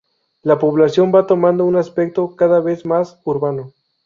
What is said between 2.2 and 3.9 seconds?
cada vez más urbano.